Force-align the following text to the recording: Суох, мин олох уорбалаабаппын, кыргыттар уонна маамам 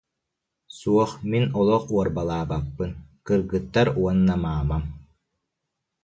Суох, 0.79 1.11
мин 1.31 1.45
олох 1.59 1.83
уорбалаабаппын, 1.93 2.91
кыргыттар 3.27 3.87
уонна 3.99 4.35
маамам 4.43 4.83